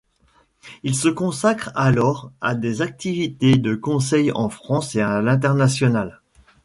[0.81, 6.21] Il se consacre alors à des activités de conseil en France et à l'international.